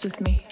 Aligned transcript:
Dance 0.00 0.16
with 0.16 0.20
me. 0.22 0.46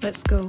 Let's 0.00 0.22
go. 0.22 0.48